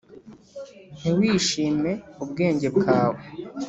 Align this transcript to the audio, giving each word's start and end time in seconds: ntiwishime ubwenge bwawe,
ntiwishime 0.99 1.91
ubwenge 2.23 2.67
bwawe, 2.75 3.21